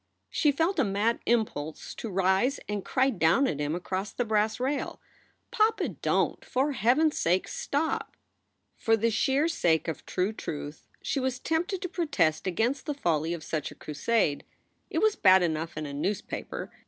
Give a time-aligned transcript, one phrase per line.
[0.31, 4.59] She felt a mad impulse to rise and cry down at him across the brass
[4.59, 4.99] rail:
[5.51, 6.47] "Papa, don t!
[6.49, 8.17] For Heaven s sake, stop!"
[8.83, 12.95] For the sheer sake of true truth, she was tempted to pro test against the
[12.95, 14.43] folly of such a crusade.
[14.89, 16.71] It was bad enough in a newspaper.